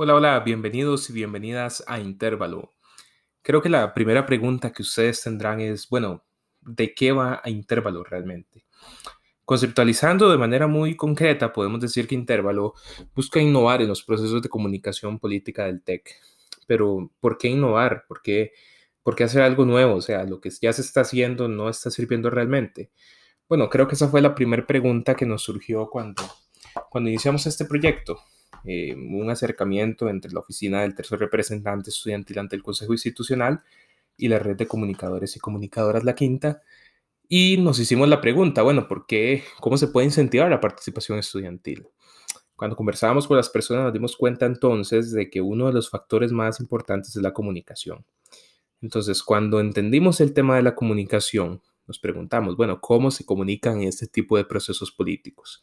Hola, 0.00 0.14
hola, 0.14 0.38
bienvenidos 0.38 1.10
y 1.10 1.12
bienvenidas 1.12 1.82
a 1.88 1.98
Intervalo. 1.98 2.72
Creo 3.42 3.60
que 3.60 3.68
la 3.68 3.94
primera 3.94 4.26
pregunta 4.26 4.72
que 4.72 4.82
ustedes 4.82 5.20
tendrán 5.20 5.60
es, 5.60 5.88
bueno, 5.88 6.24
¿de 6.60 6.94
qué 6.94 7.10
va 7.10 7.40
a 7.42 7.50
Intervalo 7.50 8.04
realmente? 8.04 8.64
Conceptualizando 9.44 10.30
de 10.30 10.38
manera 10.38 10.68
muy 10.68 10.94
concreta, 10.94 11.52
podemos 11.52 11.80
decir 11.80 12.06
que 12.06 12.14
Intervalo 12.14 12.74
busca 13.12 13.40
innovar 13.40 13.82
en 13.82 13.88
los 13.88 14.04
procesos 14.04 14.40
de 14.40 14.48
comunicación 14.48 15.18
política 15.18 15.64
del 15.64 15.82
TEC. 15.82 16.14
Pero, 16.68 17.10
¿por 17.18 17.36
qué 17.36 17.48
innovar? 17.48 18.04
¿Por 18.06 18.22
qué, 18.22 18.52
por 19.02 19.16
qué 19.16 19.24
hacer 19.24 19.42
algo 19.42 19.64
nuevo? 19.64 19.96
O 19.96 20.00
sea, 20.00 20.22
lo 20.22 20.40
que 20.40 20.50
ya 20.50 20.72
se 20.72 20.82
está 20.82 21.00
haciendo 21.00 21.48
no 21.48 21.68
está 21.68 21.90
sirviendo 21.90 22.30
realmente. 22.30 22.92
Bueno, 23.48 23.68
creo 23.68 23.88
que 23.88 23.96
esa 23.96 24.06
fue 24.06 24.22
la 24.22 24.36
primera 24.36 24.64
pregunta 24.64 25.16
que 25.16 25.26
nos 25.26 25.42
surgió 25.42 25.90
cuando, 25.90 26.22
cuando 26.88 27.10
iniciamos 27.10 27.48
este 27.48 27.64
proyecto. 27.64 28.20
Eh, 28.64 28.94
un 28.94 29.30
acercamiento 29.30 30.08
entre 30.08 30.32
la 30.32 30.40
oficina 30.40 30.82
del 30.82 30.94
tercer 30.94 31.18
representante 31.18 31.90
estudiantil 31.90 32.38
ante 32.38 32.56
el 32.56 32.62
Consejo 32.62 32.92
Institucional 32.92 33.62
y 34.16 34.28
la 34.28 34.38
red 34.38 34.56
de 34.56 34.66
comunicadores 34.66 35.36
y 35.36 35.40
comunicadoras 35.40 36.04
La 36.04 36.14
Quinta. 36.14 36.62
Y 37.28 37.58
nos 37.58 37.78
hicimos 37.78 38.08
la 38.08 38.20
pregunta, 38.20 38.62
bueno, 38.62 38.88
¿por 38.88 39.06
qué? 39.06 39.44
¿Cómo 39.60 39.76
se 39.76 39.88
puede 39.88 40.06
incentivar 40.06 40.50
la 40.50 40.60
participación 40.60 41.18
estudiantil? 41.18 41.86
Cuando 42.56 42.74
conversábamos 42.74 43.28
con 43.28 43.36
las 43.36 43.50
personas 43.50 43.84
nos 43.84 43.92
dimos 43.92 44.16
cuenta 44.16 44.44
entonces 44.44 45.12
de 45.12 45.30
que 45.30 45.40
uno 45.40 45.66
de 45.66 45.72
los 45.74 45.90
factores 45.90 46.32
más 46.32 46.58
importantes 46.58 47.14
es 47.14 47.22
la 47.22 47.32
comunicación. 47.32 48.04
Entonces, 48.80 49.22
cuando 49.22 49.60
entendimos 49.60 50.20
el 50.20 50.32
tema 50.34 50.56
de 50.56 50.62
la 50.62 50.74
comunicación, 50.74 51.62
nos 51.86 51.98
preguntamos, 51.98 52.56
bueno, 52.56 52.80
¿cómo 52.80 53.10
se 53.10 53.24
comunican 53.24 53.82
este 53.82 54.06
tipo 54.06 54.36
de 54.36 54.44
procesos 54.44 54.90
políticos? 54.90 55.62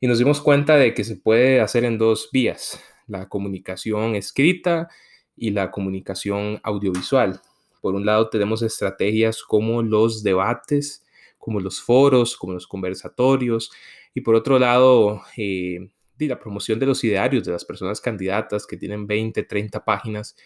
Y 0.00 0.06
nos 0.06 0.18
dimos 0.18 0.40
cuenta 0.40 0.76
de 0.76 0.94
que 0.94 1.04
se 1.04 1.16
puede 1.16 1.60
hacer 1.60 1.84
en 1.84 1.98
dos 1.98 2.30
vías, 2.32 2.80
la 3.06 3.28
comunicación 3.28 4.14
escrita 4.14 4.88
y 5.36 5.50
la 5.50 5.70
comunicación 5.70 6.58
audiovisual. 6.62 7.40
Por 7.82 7.94
un 7.94 8.06
lado 8.06 8.30
tenemos 8.30 8.62
estrategias 8.62 9.42
como 9.42 9.82
los 9.82 10.22
debates, 10.22 11.04
como 11.38 11.60
los 11.60 11.82
foros, 11.82 12.36
como 12.36 12.54
los 12.54 12.66
conversatorios, 12.66 13.70
y 14.14 14.22
por 14.22 14.34
otro 14.34 14.58
lado, 14.58 15.22
eh, 15.36 15.90
la 16.18 16.38
promoción 16.38 16.78
de 16.78 16.86
los 16.86 17.02
idearios 17.04 17.44
de 17.44 17.52
las 17.52 17.64
personas 17.64 18.00
candidatas 18.00 18.66
que 18.66 18.76
tienen 18.76 19.06
20, 19.06 19.42
30 19.42 19.84
páginas, 19.84 20.36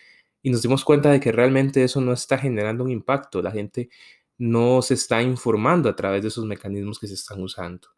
y 0.42 0.50
nos 0.50 0.62
dimos 0.62 0.84
cuenta 0.84 1.11
de 1.11 1.20
que 1.20 1.33
realmente 1.33 1.83
eso 1.83 2.00
no 2.00 2.12
está 2.12 2.39
generando 2.39 2.84
un 2.84 2.91
impacto, 2.91 3.41
la 3.41 3.50
gente 3.50 3.89
no 4.36 4.83
se 4.83 4.94
está 4.94 5.22
informando 5.22 5.89
a 5.89 5.96
través 5.96 6.22
de 6.22 6.28
esos 6.28 6.44
mecanismos 6.44 6.98
que 6.98 7.06
se 7.06 7.14
están 7.14 7.41
usando. 7.41 7.89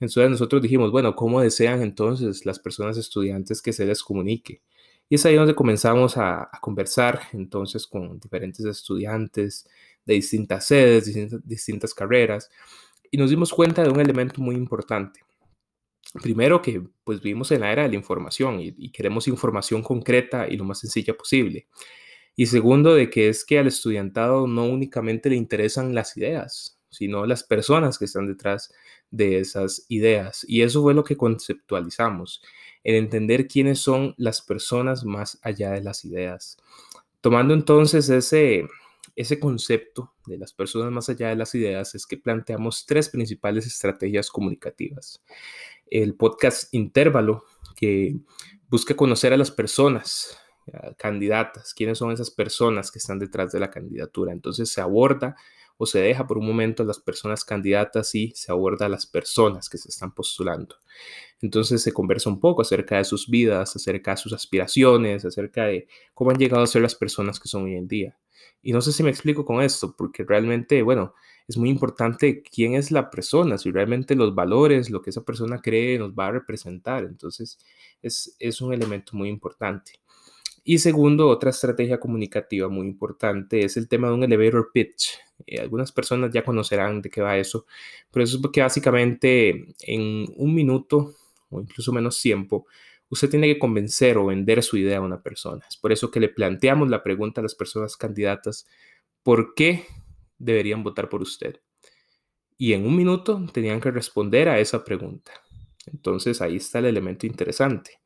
Entonces 0.00 0.30
nosotros 0.30 0.62
dijimos, 0.62 0.90
bueno, 0.92 1.16
¿cómo 1.16 1.40
desean 1.40 1.82
entonces 1.82 2.46
las 2.46 2.58
personas 2.58 2.96
estudiantes 2.96 3.60
que 3.60 3.72
se 3.72 3.84
les 3.84 4.02
comunique? 4.02 4.62
Y 5.08 5.16
es 5.16 5.26
ahí 5.26 5.34
donde 5.34 5.54
comenzamos 5.54 6.16
a, 6.16 6.50
conversar 6.60 7.20
entonces 7.32 7.86
con 7.86 8.20
diferentes 8.20 8.64
estudiantes 8.64 9.68
de 10.04 10.14
distintas 10.14 10.66
sedes, 10.66 11.12
distintas, 11.44 11.94
carreras, 11.94 12.50
y 13.10 13.16
nos 13.16 13.30
dimos 13.30 13.52
cuenta 13.52 13.82
de 13.82 13.90
un 13.90 14.00
elemento 14.00 14.40
muy 14.40 14.54
importante. 14.54 15.20
Primero 16.22 16.62
que 16.62 16.82
pues 17.04 17.20
vivimos 17.20 17.50
en 17.52 17.60
la 17.60 17.72
era 17.72 17.82
de 17.82 17.90
la 17.90 17.94
información 17.96 18.58
y 18.60 18.90
queremos 18.92 19.28
información 19.28 19.82
concreta 19.82 20.48
y 20.48 20.56
lo 20.56 20.64
más 20.64 20.80
sencilla 20.80 21.14
posible. 21.14 21.66
Y 22.40 22.46
segundo, 22.46 22.94
de 22.94 23.10
que 23.10 23.28
es 23.28 23.44
que 23.44 23.58
al 23.58 23.66
estudiantado 23.66 24.46
no 24.46 24.64
únicamente 24.64 25.28
le 25.28 25.34
interesan 25.34 25.92
las 25.92 26.16
ideas, 26.16 26.77
sino 26.90 27.26
las 27.26 27.44
personas 27.44 27.98
que 27.98 28.06
están 28.06 28.26
detrás 28.26 28.72
de 29.10 29.38
esas 29.38 29.84
ideas. 29.88 30.44
Y 30.48 30.62
eso 30.62 30.82
fue 30.82 30.94
lo 30.94 31.04
que 31.04 31.16
conceptualizamos, 31.16 32.42
el 32.84 32.96
entender 32.96 33.46
quiénes 33.48 33.80
son 33.80 34.14
las 34.16 34.42
personas 34.42 35.04
más 35.04 35.38
allá 35.42 35.72
de 35.72 35.82
las 35.82 36.04
ideas. 36.04 36.56
Tomando 37.20 37.54
entonces 37.54 38.08
ese, 38.08 38.66
ese 39.16 39.40
concepto 39.40 40.14
de 40.26 40.38
las 40.38 40.52
personas 40.52 40.92
más 40.92 41.08
allá 41.08 41.28
de 41.28 41.36
las 41.36 41.54
ideas, 41.54 41.94
es 41.94 42.06
que 42.06 42.16
planteamos 42.16 42.86
tres 42.86 43.08
principales 43.08 43.66
estrategias 43.66 44.30
comunicativas. 44.30 45.22
El 45.90 46.14
podcast 46.14 46.72
Intervalo, 46.74 47.44
que 47.74 48.16
busca 48.68 48.94
conocer 48.94 49.32
a 49.32 49.36
las 49.36 49.50
personas 49.50 50.38
candidatas, 50.96 51.74
quiénes 51.74 51.98
son 51.98 52.12
esas 52.12 52.30
personas 52.30 52.90
que 52.90 52.98
están 52.98 53.18
detrás 53.18 53.52
de 53.52 53.60
la 53.60 53.70
candidatura. 53.70 54.32
Entonces 54.32 54.70
se 54.70 54.80
aborda 54.80 55.36
o 55.78 55.86
se 55.86 56.00
deja 56.00 56.26
por 56.26 56.36
un 56.36 56.46
momento 56.46 56.82
a 56.82 56.86
las 56.86 56.98
personas 56.98 57.44
candidatas 57.44 58.14
y 58.14 58.32
se 58.34 58.52
aborda 58.52 58.86
a 58.86 58.88
las 58.90 59.06
personas 59.06 59.70
que 59.70 59.78
se 59.78 59.88
están 59.88 60.12
postulando. 60.12 60.76
Entonces 61.40 61.82
se 61.82 61.92
conversa 61.92 62.28
un 62.28 62.40
poco 62.40 62.62
acerca 62.62 62.98
de 62.98 63.04
sus 63.04 63.28
vidas, 63.28 63.74
acerca 63.74 64.10
de 64.10 64.16
sus 64.18 64.32
aspiraciones, 64.32 65.24
acerca 65.24 65.64
de 65.64 65.86
cómo 66.12 66.32
han 66.32 66.38
llegado 66.38 66.62
a 66.62 66.66
ser 66.66 66.82
las 66.82 66.96
personas 66.96 67.40
que 67.40 67.48
son 67.48 67.64
hoy 67.64 67.76
en 67.76 67.88
día. 67.88 68.18
Y 68.60 68.72
no 68.72 68.80
sé 68.80 68.92
si 68.92 69.02
me 69.02 69.10
explico 69.10 69.44
con 69.44 69.62
esto, 69.62 69.94
porque 69.96 70.24
realmente, 70.24 70.82
bueno, 70.82 71.14
es 71.46 71.56
muy 71.56 71.70
importante 71.70 72.42
quién 72.42 72.74
es 72.74 72.90
la 72.90 73.08
persona, 73.08 73.56
si 73.56 73.70
realmente 73.70 74.16
los 74.16 74.34
valores, 74.34 74.90
lo 74.90 75.00
que 75.00 75.10
esa 75.10 75.24
persona 75.24 75.60
cree 75.62 75.98
nos 75.98 76.12
va 76.12 76.26
a 76.26 76.32
representar. 76.32 77.04
Entonces, 77.04 77.58
es, 78.02 78.36
es 78.38 78.60
un 78.60 78.72
elemento 78.74 79.16
muy 79.16 79.28
importante. 79.28 79.92
Y 80.64 80.78
segundo, 80.78 81.28
otra 81.28 81.50
estrategia 81.50 81.98
comunicativa 81.98 82.68
muy 82.68 82.86
importante 82.86 83.64
es 83.64 83.76
el 83.76 83.88
tema 83.88 84.08
de 84.08 84.14
un 84.14 84.24
elevator 84.24 84.70
pitch. 84.72 85.18
Eh, 85.48 85.60
algunas 85.60 85.92
personas 85.92 86.30
ya 86.32 86.44
conocerán 86.44 87.00
de 87.02 87.10
qué 87.10 87.20
va 87.22 87.36
eso, 87.36 87.66
pero 88.10 88.24
eso 88.24 88.36
es 88.36 88.42
porque 88.42 88.60
básicamente 88.60 89.74
en 89.80 90.26
un 90.36 90.54
minuto 90.54 91.14
o 91.50 91.60
incluso 91.60 91.92
menos 91.92 92.20
tiempo, 92.20 92.66
usted 93.08 93.30
tiene 93.30 93.46
que 93.46 93.58
convencer 93.58 94.18
o 94.18 94.26
vender 94.26 94.62
su 94.62 94.76
idea 94.76 94.98
a 94.98 95.02
una 95.02 95.22
persona. 95.22 95.64
Es 95.68 95.76
por 95.76 95.92
eso 95.92 96.10
que 96.10 96.20
le 96.20 96.28
planteamos 96.28 96.88
la 96.88 97.02
pregunta 97.02 97.40
a 97.40 97.42
las 97.44 97.54
personas 97.54 97.96
candidatas, 97.96 98.66
¿por 99.22 99.54
qué 99.54 99.86
deberían 100.38 100.82
votar 100.82 101.08
por 101.08 101.22
usted? 101.22 101.60
Y 102.56 102.72
en 102.72 102.86
un 102.86 102.96
minuto 102.96 103.40
tenían 103.52 103.80
que 103.80 103.90
responder 103.90 104.48
a 104.48 104.58
esa 104.58 104.84
pregunta. 104.84 105.32
Entonces 105.86 106.42
ahí 106.42 106.56
está 106.56 106.80
el 106.80 106.86
elemento 106.86 107.26
interesante. 107.26 108.00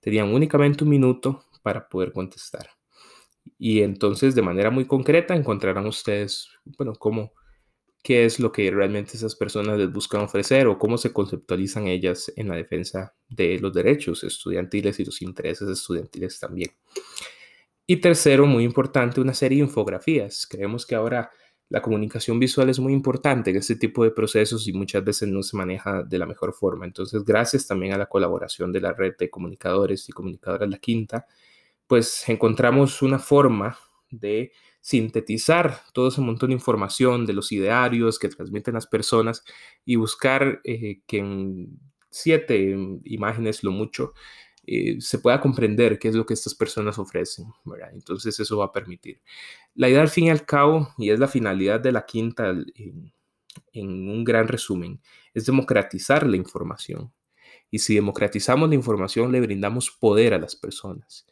Tenían 0.00 0.32
únicamente 0.32 0.84
un 0.84 0.90
minuto 0.90 1.44
para 1.62 1.88
poder 1.88 2.12
contestar. 2.12 2.77
Y 3.58 3.82
entonces, 3.82 4.34
de 4.34 4.42
manera 4.42 4.70
muy 4.70 4.86
concreta, 4.86 5.34
encontrarán 5.34 5.86
ustedes, 5.86 6.48
bueno, 6.76 6.94
cómo, 6.94 7.32
qué 8.02 8.24
es 8.24 8.40
lo 8.40 8.52
que 8.52 8.70
realmente 8.70 9.16
esas 9.16 9.36
personas 9.36 9.78
les 9.78 9.92
buscan 9.92 10.22
ofrecer 10.22 10.66
o 10.66 10.78
cómo 10.78 10.98
se 10.98 11.12
conceptualizan 11.12 11.86
ellas 11.86 12.32
en 12.36 12.48
la 12.48 12.56
defensa 12.56 13.14
de 13.28 13.58
los 13.58 13.72
derechos 13.72 14.24
estudiantiles 14.24 14.98
y 15.00 15.04
los 15.04 15.22
intereses 15.22 15.68
estudiantiles 15.68 16.38
también. 16.40 16.70
Y 17.86 17.96
tercero, 17.96 18.46
muy 18.46 18.64
importante, 18.64 19.20
una 19.20 19.32
serie 19.32 19.58
de 19.58 19.64
infografías. 19.64 20.46
Creemos 20.46 20.84
que 20.84 20.94
ahora 20.94 21.30
la 21.70 21.82
comunicación 21.82 22.38
visual 22.38 22.70
es 22.70 22.78
muy 22.78 22.92
importante 22.92 23.50
en 23.50 23.56
este 23.56 23.76
tipo 23.76 24.04
de 24.04 24.10
procesos 24.10 24.66
y 24.68 24.72
muchas 24.72 25.04
veces 25.04 25.28
no 25.28 25.42
se 25.42 25.56
maneja 25.56 26.02
de 26.02 26.18
la 26.18 26.26
mejor 26.26 26.54
forma. 26.54 26.86
Entonces, 26.86 27.24
gracias 27.24 27.66
también 27.66 27.92
a 27.92 27.98
la 27.98 28.06
colaboración 28.06 28.72
de 28.72 28.80
la 28.80 28.92
red 28.92 29.14
de 29.18 29.28
comunicadores 29.28 30.08
y 30.08 30.12
comunicadoras 30.12 30.68
La 30.68 30.78
Quinta, 30.78 31.26
pues 31.88 32.28
encontramos 32.28 33.02
una 33.02 33.18
forma 33.18 33.76
de 34.10 34.52
sintetizar 34.80 35.82
todo 35.92 36.08
ese 36.08 36.20
montón 36.20 36.50
de 36.50 36.54
información 36.54 37.26
de 37.26 37.32
los 37.32 37.50
idearios 37.50 38.18
que 38.18 38.28
transmiten 38.28 38.74
las 38.74 38.86
personas 38.86 39.44
y 39.84 39.96
buscar 39.96 40.60
eh, 40.64 41.00
que 41.06 41.18
en 41.18 41.80
siete 42.10 42.76
imágenes, 43.04 43.64
lo 43.64 43.70
mucho, 43.70 44.14
eh, 44.66 45.00
se 45.00 45.18
pueda 45.18 45.40
comprender 45.40 45.98
qué 45.98 46.08
es 46.08 46.14
lo 46.14 46.26
que 46.26 46.34
estas 46.34 46.54
personas 46.54 46.98
ofrecen. 46.98 47.46
Entonces 47.92 48.38
eso 48.38 48.58
va 48.58 48.66
a 48.66 48.72
permitir. 48.72 49.22
La 49.74 49.88
idea 49.88 50.00
al 50.00 50.08
fin 50.08 50.24
y 50.26 50.30
al 50.30 50.44
cabo, 50.44 50.94
y 50.98 51.10
es 51.10 51.18
la 51.18 51.28
finalidad 51.28 51.80
de 51.80 51.92
la 51.92 52.06
quinta 52.06 52.50
en, 52.50 53.12
en 53.72 54.08
un 54.08 54.24
gran 54.24 54.46
resumen, 54.48 55.00
es 55.34 55.46
democratizar 55.46 56.26
la 56.26 56.36
información. 56.36 57.12
Y 57.70 57.80
si 57.80 57.94
democratizamos 57.94 58.68
la 58.68 58.74
información, 58.74 59.32
le 59.32 59.40
brindamos 59.40 59.90
poder 59.90 60.34
a 60.34 60.38
las 60.38 60.56
personas. 60.56 61.26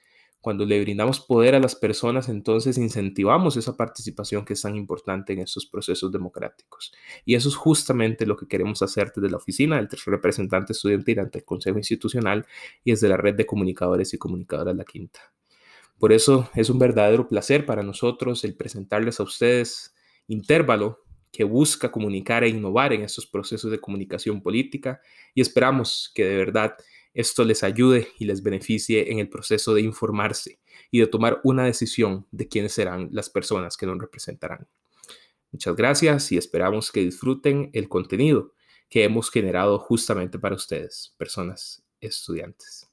Cuando 0.47 0.65
le 0.65 0.81
brindamos 0.81 1.19
poder 1.19 1.57
a 1.57 1.59
las 1.59 1.75
personas, 1.75 2.29
entonces 2.29 2.79
incentivamos 2.79 3.57
esa 3.57 3.77
participación 3.77 4.45
que 4.45 4.53
es 4.53 4.63
tan 4.63 4.77
importante 4.77 5.33
en 5.33 5.41
estos 5.41 5.67
procesos 5.67 6.13
democráticos. 6.13 6.93
Y 7.25 7.35
eso 7.35 7.49
es 7.49 7.57
justamente 7.57 8.27
lo 8.27 8.37
que 8.37 8.47
queremos 8.47 8.81
hacer 8.81 9.11
desde 9.13 9.29
la 9.29 9.39
oficina 9.39 9.75
del 9.75 9.89
tercer 9.89 10.13
representante 10.13 10.73
estudiantil 10.73 11.19
ante 11.19 11.39
el 11.39 11.45
Consejo 11.45 11.79
Institucional 11.79 12.47
y 12.85 12.93
desde 12.93 13.09
la 13.09 13.17
red 13.17 13.35
de 13.35 13.45
comunicadores 13.45 14.15
y 14.15 14.19
comunicadoras 14.19 14.77
La 14.77 14.85
Quinta. 14.85 15.19
Por 15.99 16.13
eso 16.13 16.49
es 16.55 16.71
un 16.71 16.79
verdadero 16.79 17.27
placer 17.27 17.67
para 17.67 17.83
nosotros 17.83 18.45
el 18.45 18.55
presentarles 18.55 19.19
a 19.19 19.25
ustedes 19.25 19.97
Intervalo, 20.29 21.03
que 21.33 21.43
busca 21.43 21.91
comunicar 21.91 22.45
e 22.45 22.51
innovar 22.51 22.93
en 22.93 23.03
estos 23.03 23.27
procesos 23.27 23.73
de 23.73 23.81
comunicación 23.81 24.41
política 24.41 25.01
y 25.35 25.41
esperamos 25.41 26.13
que 26.15 26.25
de 26.25 26.37
verdad 26.37 26.77
esto 27.17 27.45
les 27.45 27.65
ayude 27.65 28.09
y 28.19 28.27
les 28.27 28.43
beneficie 28.43 29.11
en 29.11 29.19
el 29.19 29.31
proceso 29.31 29.73
de 29.73 29.81
informarse 29.81 30.61
y 30.91 31.01
de 31.01 31.07
tomar 31.07 31.41
una 31.45 31.65
decisión 31.65 32.27
de 32.31 32.47
quiénes 32.47 32.73
serán 32.75 33.09
las 33.11 33.31
personas 33.31 33.79
que 33.79 33.87
nos 33.87 33.99
representarán. 33.99 34.69
Muchas 35.51 35.75
gracias 35.77 36.31
y 36.33 36.37
esperamos 36.37 36.93
que 36.93 37.01
disfruten 37.01 37.71
el 37.73 37.89
contenido 37.89 38.53
que 38.91 39.05
hemos 39.05 39.31
generado 39.31 39.79
justamente 39.79 40.39
para 40.39 40.57
ustedes, 40.57 41.15
personas 41.17 41.83
estudiantes. 42.01 42.86